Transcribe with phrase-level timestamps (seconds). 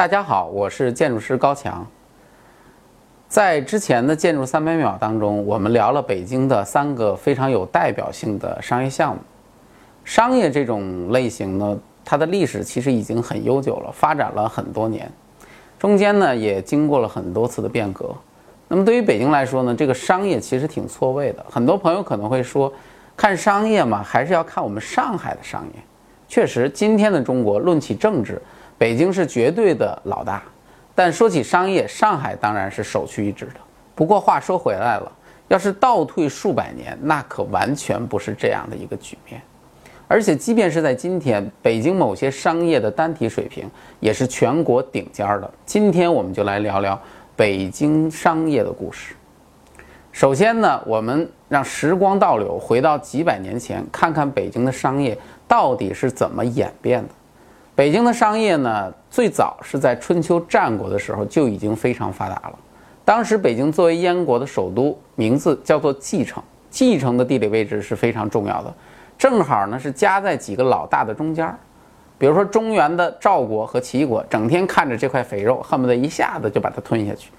[0.00, 1.86] 大家好，我是建筑师高强。
[3.28, 9.20] 在之前的建筑三百秒当中，我们聊了北京的三个非常有代表性的商业项目。
[10.02, 15.12] 商业这种类型呢，它的历史其实已经很悠久了，发展了很多年，
[15.78, 18.08] 中间呢也经过了很多次的变革。
[18.68, 21.44] 那么对于北京来说呢，这个商业其实挺错位的。
[21.50, 22.72] 很多朋友可能会说，
[23.14, 25.82] 看商业嘛，还是要看我们上海的商业。
[26.26, 28.40] 确实，今天的中国论起政治，
[28.80, 30.42] 北京是绝对的老大。
[30.94, 33.60] 但说起商业，上海当然是首屈一指的。
[33.94, 35.12] 不过话说回来了，
[35.48, 39.38] 要是倒退数百年，那可完全不是这样的一个局面。
[40.08, 45.50] 而且，即便是在今天，北京某些商业的单体水平也是全国顶尖的。
[45.66, 46.98] 今天我们就来聊聊
[47.36, 49.14] 北京商业的故事。
[50.10, 57.10] 首先呢，我们让时光倒流，回到几百年前，看看北京的商业到底是怎么演变的。
[57.80, 62.58] 北京的商业呢，最早是在春秋战国的时候就已经非常发达了。
[63.06, 66.42] 当时北京作为燕国的首都，名字叫做蓟城。
[66.70, 68.74] 蓟城的地理位置是非常重要的，
[69.16, 71.58] 正好呢是夹在几个老大的中间儿。
[72.18, 77.30] 比如说中原的赵国和齐国，整天看着这块肥肉，恨不得一下子就把它吞下去。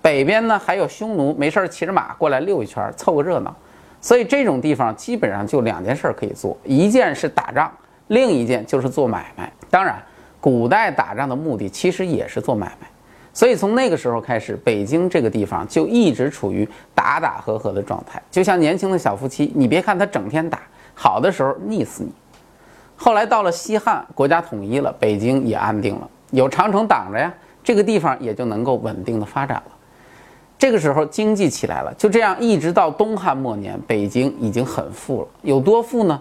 [0.00, 3.52] 北边呢还有匈奴，没事儿骑着马过来溜一圈，凑个热闹。
[4.00, 7.68] 所以这种地方基本上就两件事可以做，一件是打仗。
[8.06, 10.02] 另一件就是做买卖，当然，
[10.40, 12.86] 古代打仗的目的其实也是做买卖，
[13.32, 20.60] 所以从那个时候开始，北京这个地方就一直处于打打和和的状态，就像年轻的小夫妻，你别看他整天打，
[20.94, 22.10] 好的时候腻死你。
[22.96, 29.72] 后来到了西汉，国家统一了，北京也安定了，有长城挡着呀，这个地方也就能够稳定的发展了。
[30.58, 36.20] 这个时候经济起来了，就这样一直到东汉末年，北京已经很富了，有多富呢？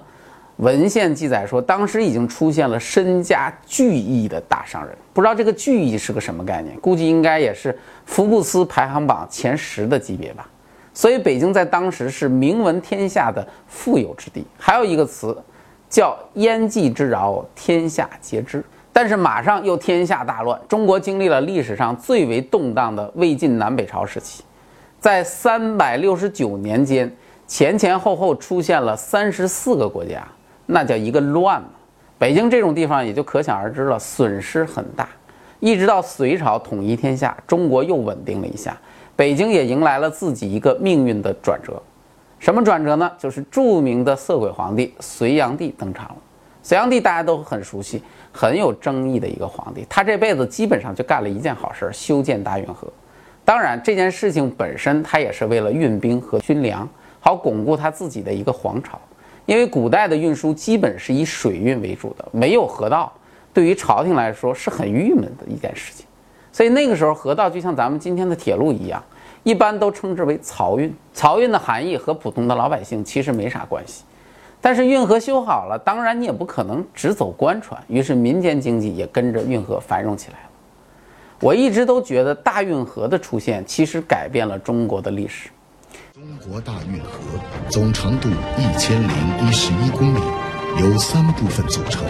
[0.58, 10.50] 文献记载说，当时已经出现了身家巨亿的大商人，不知道这个巨亿是个什么概念，估计应该也是福布斯排行榜前十的级别吧。
[10.96, 14.44] 所以北京在当时是名闻天下的富有之地。
[14.58, 15.40] 还有一个词
[15.88, 18.64] 叫“燕济之饶，天下皆知”。
[18.92, 24.44] 但是马上又天下大乱，中国经历了历史上最为动荡的魏晋南北朝时期，
[25.00, 30.28] 在三百六十九年间，前前后后出现了三十四个国家。
[30.68, 31.70] 那叫一个乱嘛，
[32.20, 35.10] 北京这种地方也就可想而知了，损失很大。
[35.60, 38.78] 一直到隋朝统一天下，中国又稳定了一下，
[39.16, 41.82] 北京也迎来了自己一个命运的转折。
[42.38, 43.12] 什么转折呢？
[43.18, 46.16] 就是著名的色鬼皇帝隋炀帝登场了。
[46.62, 49.84] 隋炀帝大家都很熟悉，很有争议的一个皇帝。
[49.90, 52.88] 他这辈子基本上就干了一件好事，修建大运河。
[53.44, 56.88] 当然，这件事情本身他也是为了运兵和军粮，
[57.20, 59.00] 好巩固他自己的一个皇朝。
[59.48, 63.12] 因为古代的运输基本是以水运为主的，没有河道，
[63.54, 66.06] 对于朝廷来说是很郁闷的一件事情。
[66.52, 69.02] 所以那个时候，河道就像咱们今天的铁路一样，
[69.44, 70.94] 一般都称之为漕运。
[71.16, 74.04] 漕运的含义和普通的老百姓其实没啥关系。
[74.60, 80.50] 但是运河修好了，当然你也不可能只走官船，于是民间经济也跟着运河繁荣起来了。
[81.40, 85.50] 我一直都觉得大运河的出现其实改变了中国的历史。
[86.18, 87.20] 中国大运河
[87.70, 90.20] 总长度一千零一十一公里，
[90.80, 92.04] 由三部分组成。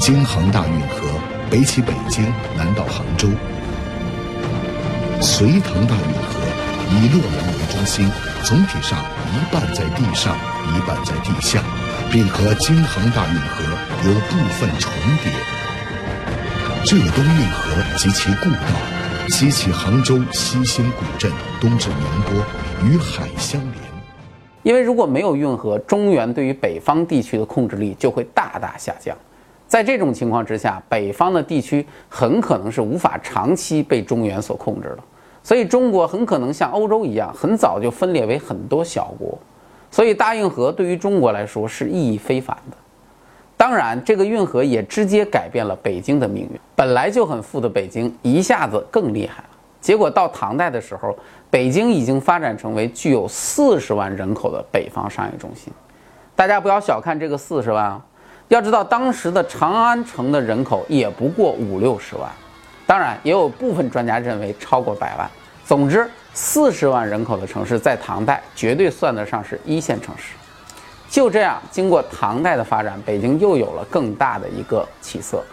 [0.00, 0.96] 京杭大运河
[1.48, 2.24] 北起北京，
[2.56, 3.28] 南到杭州。
[5.20, 6.40] 隋唐大运河
[6.90, 8.10] 以洛阳为中心，
[8.42, 8.98] 总体上
[9.32, 10.36] 一半在地上，
[10.74, 11.62] 一半在地下，
[12.10, 13.62] 并和京杭大运河
[14.08, 14.90] 有部分重
[15.22, 15.30] 叠。
[16.84, 19.01] 浙东运河及其故道。
[19.34, 22.44] 西起杭州西兴古镇，东至宁波，
[22.84, 23.74] 与海相连。
[24.62, 29.16] 因为如果没有运河，中原对于北方地区的控制力就会大大下降。
[29.66, 34.98] 在这种情况之下，北方的地区很可能是无法长期被中原所控制的。
[35.42, 39.38] 所以，中国很可能像欧洲一样，很早就分裂为很多小国。
[39.90, 42.76] 所以，大运河对于中国来说是意义非凡的。
[43.62, 46.60] 当然，这个运河也直接改变了北京的命运。
[46.74, 49.48] 本来就很富的北京，一下子更厉害了。
[49.80, 51.16] 结果到唐代的时候，
[51.48, 55.72] 北京已经发展成为具有四十万人口的北方商业中心。
[56.34, 58.04] 大家不要小看这个四十万啊！
[58.48, 62.28] 要知道，当时的长安城的人口也不过五六十万。
[62.84, 65.30] 当然，也有部分专家认为超过百万。
[65.64, 70.34] 总之，四十万人口的城市在唐代绝对算得上是一线城市。
[71.12, 75.44] 就这样，经过唐代的发展，北京又有了更大的一个起色。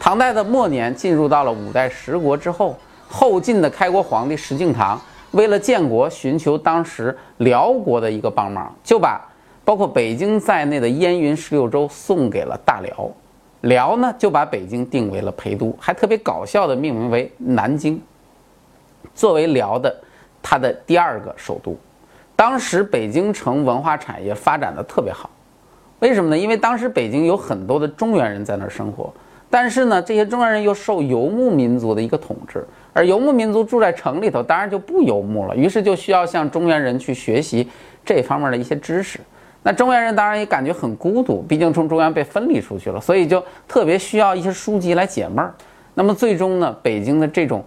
[0.00, 2.74] 唐代的末年，进入到了五代十国之后，
[3.10, 4.98] 后晋的开国皇帝石敬瑭
[5.32, 9.20] 为了建国，寻求当时辽国的一个帮忙，就把
[9.66, 13.10] 包括北京在内的燕云十六州送给了大辽。
[13.60, 18.00] 辽呢就把北京定为了陪都，还特别搞笑的命名为南京，
[19.14, 19.94] 作为辽的
[20.42, 21.76] 它的第二个首都。
[22.42, 25.30] 当时北京城文化产业发展的特别好，
[26.00, 26.36] 为什么呢？
[26.36, 29.14] 因为当时北京有很多的中原人在那儿生活，
[29.48, 37.68] 但是呢，这些中原人又受游牧民族的一个统治，而游牧民族住在城里头，当然就不游牧了，于是就需要向中原人去学习
[38.04, 39.20] 这方面的一些知识。
[39.62, 45.54] 那中原人当然也感觉很孤独，毕竟从中原被分离出去了，所以就特别需要一些书籍来解闷儿。
[45.94, 47.64] 那么最终呢，北京的这种。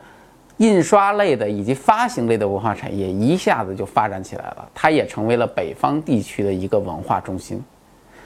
[0.57, 7.61] 印刷类的以及发行类的文化产业一下子就发展起来了，它也成为了北方地区的一个文化中心。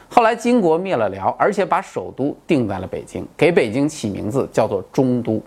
[0.07, 5.41] 后来金国灭了辽，而且把首都定在了北京，给北京起名字叫做中都。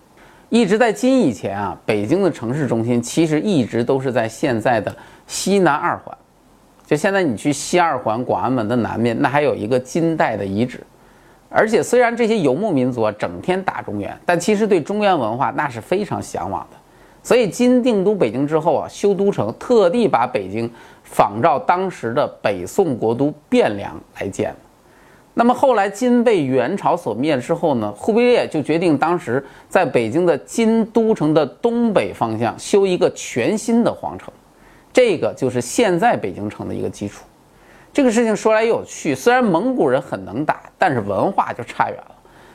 [0.49, 4.94] 一直在金以前啊，北京的城市中心其实一直都是在现在的
[5.26, 6.17] 西南二环。
[6.85, 10.85] 就现在你去西二环广安门的南面，那还有一个金代的遗址。
[11.52, 16.76] 而且虽然这些游牧民族啊整天打中原，但其实对中原文化那是非常向往的。
[17.22, 20.69] 所以金定都北京之后啊，修都城特地把北京
[21.04, 24.52] 仿照当时的北宋国都汴梁来建。
[25.34, 34.32] 那么后来金被元朝所灭之后呢，忽必烈就决定当时在北京的金都城的东北方向修一个全新的皇城，
[34.93, 37.25] 这个就是现在北京城的一个基础。
[37.92, 42.14] 这个事情说来有趣，虽然蒙古人很能打，但是文化就差远了。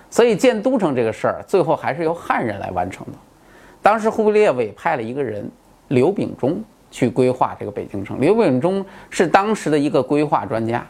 [0.09, 3.13] 所以建都城这个事儿，最后还是由汉人来完成的。
[3.81, 5.49] 当时忽必烈委派了一个人
[5.89, 8.19] 刘秉忠去规划这个北京城。
[8.19, 10.83] 刘秉忠是当时的一个规划专家，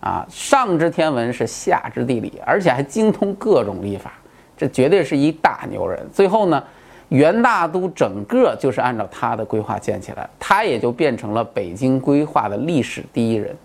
[0.00, 4.12] 啊，上知天文是下知地理，而且还精通各种历法，
[4.56, 6.06] 这绝对是一大牛人。
[6.12, 6.62] 最后呢，
[7.08, 13.56] 元大都整个就是按照他的规划建起来，他也就变成了北京规划的历史第一人。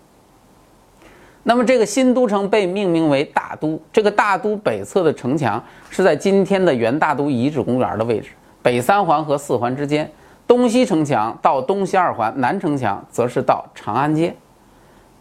[1.43, 3.79] 那么这个新都城被命名为大都。
[3.91, 8.29] 这个大都北侧的城墙是在今天的元大都遗址公园的位置，
[8.61, 10.09] 北三环和四环之间。
[10.47, 14.33] 东西城墙到东西二环，南城墙则是到长安街。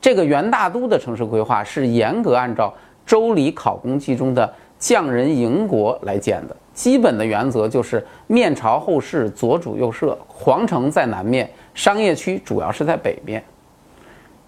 [0.00, 2.68] 这个元大都的城市规划是严格按照
[3.04, 6.56] 《周礼考工记》中的匠人营国来建的。
[6.74, 13.42] 基本的原则就是面朝后市，左主右舍，皇城在南面，商业区主要是在北面。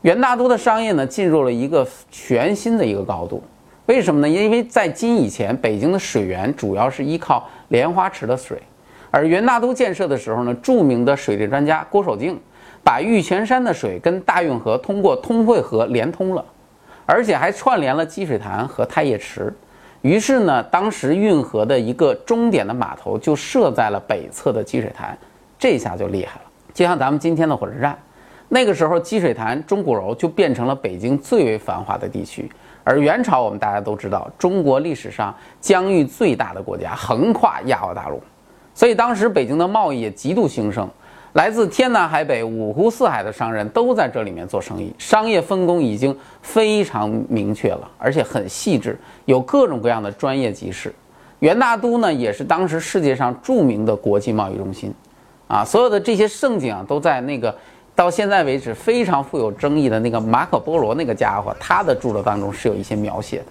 [0.04, 3.42] 元大都的商业呢，进入了一个全新的一个高度。
[3.86, 4.28] 为什么呢？
[4.28, 8.60] 因为在金以前，北京的水源主要是依靠莲花池的水，
[9.10, 12.38] 而元大都建设的时候呢，著名的水利专家郭守敬
[12.82, 16.44] 把玉泉山的水跟大运河通过通惠河连通了，
[17.06, 19.50] 而且还串联了积水潭和太液池。
[20.02, 25.16] 于是呢，当时运河的一个终点的码头就设在了北侧的积水潭，
[25.58, 26.42] 这下就厉害了，
[26.74, 27.98] 就像咱们今天的火车站。
[28.54, 32.48] 那个时候，积水潭、钟鼓楼就变成了北京最为繁华的地区。
[32.84, 38.22] 而元朝，我们大家都知道，中国历史上疆域最大的国家，横跨亚欧大陆，
[38.72, 40.88] 所以当时北京的贸易也极度兴盛。
[41.32, 50.94] 来自天南海北、五湖四海的商人都在这里面做生意，商业分工已经非常明确了，而且很细致，有各种各样的专业集市。
[51.40, 54.94] 元大都呢，也是当时世界上著名的国际贸易中心，
[55.48, 57.52] 啊，所有的这些盛景啊，都在那个。
[57.96, 63.46] 到现在为止，非常富有争议的那个马可波罗那个家伙，他的著作当中是有一些描写的。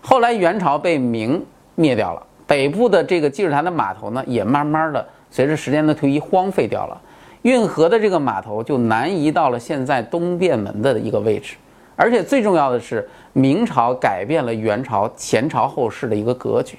[0.00, 1.44] 后来元朝被明
[1.76, 7.00] 灭掉了，北部的这个积水潭的码头呢，也慢慢的随着时间的推移荒废掉了。
[7.42, 11.56] 运河的这个码头就南移到了现在东便门的一个位置。
[11.96, 16.78] 而且最重要的是，明朝改变了元朝前朝后世的一个格局，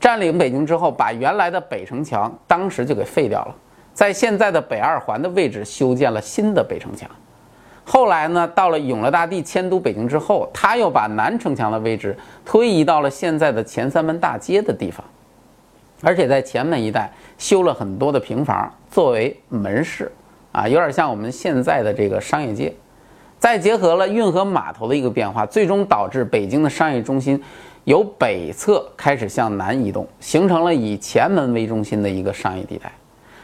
[0.00, 3.54] 占领北京之后，把原来的北城墙当时就给废掉了。
[3.94, 7.08] 在现在的北二环的位置修建了新的北城墙，
[7.84, 15.04] 后来呢，到了永乐大帝迁都北京之后，他又把南城墙的位置推移到了现在的前三门大街的地方，
[16.02, 20.10] 而且在前门一带修了很多的平房作为门市，
[20.52, 22.72] 啊，有点像我们现在的这个商业街。
[23.38, 27.42] 再结合了运河码头的一个变化，最终导致北京的商业中心
[27.82, 32.92] 由北侧开始向南移动，形成了以前门为中心的一个商业地带。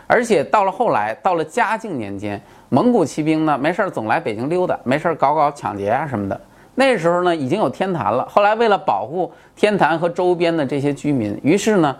[0.08, 6.40] 而且到了后来，到了嘉靖年间，蒙古骑兵呢没事儿总来北京溜达，没事儿搞搞抢劫啊什么的。
[6.74, 8.26] 那时候呢已经有天坛了。
[8.26, 11.94] 后来为了保护天坛和周边的这些居民，于是呢，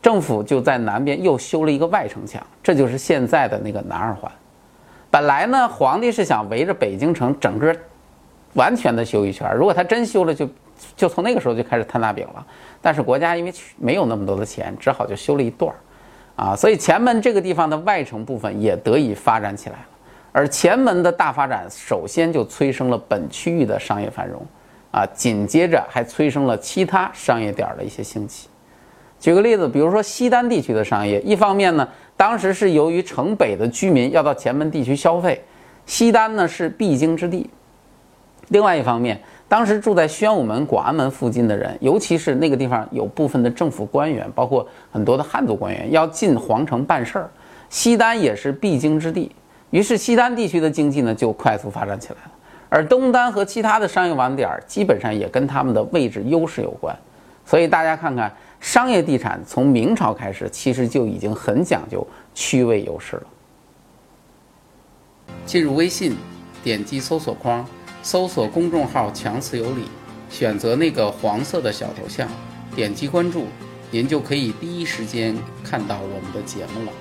[0.00, 4.32] 政府就在南边又修了一个外城墙，这就是现在的那个南二环。
[5.10, 7.76] 本来呢，皇帝是想围着北京城整个
[8.54, 10.48] 完全的修一圈，如果他真修了，就
[10.96, 12.46] 就从那个时候就开始摊大饼了。
[12.80, 15.76] 但是国家因为没有那么多的钱，只好就修了一段儿。
[16.36, 19.86] 啊，所以前门这个地方的外城部分也得以发展起来了，
[20.32, 24.40] 而前门的大发展，首先就催生了本区域的商业繁荣。
[24.90, 28.46] 啊，紧接着还催生了其他商业点的一些兴起。
[29.18, 35.42] 举个例子，比如说西单地区的商业，一方面呢，当时是由于城北的居民要到前门地区消费，
[35.86, 37.48] 西单呢是必经之地；
[38.48, 39.18] 另外一方面，
[39.52, 47.30] 当时住在宣武门、广安门附近的人，尤其是那个地方有部分的政府官员，包括很多的汉族官员，要进皇城办事儿，
[47.68, 49.30] 西单也是必经之地。
[49.68, 52.30] 于是西单地区的经济呢就快速发展起来了。
[52.70, 56.96] 而东单和其他的商业网点基本上也跟他们的位置优势有关，
[57.44, 63.22] 所以大家看看，商业地产从明朝开始，其实就已经很讲究区位优势了。
[65.44, 66.16] 进入微信，
[66.64, 67.62] 点击搜索框，
[68.02, 69.84] 搜索公众号“强词有理”，
[70.28, 72.28] 选择那个黄色的小头像，
[72.74, 73.46] 点击关注，
[73.90, 76.92] 您就可以第一时间看到我们的节目了。